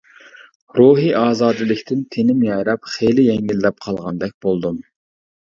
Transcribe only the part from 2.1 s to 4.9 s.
تېنىم يايراپ، خېلى يەڭگىللەپ قالغاندەك بولدۇم.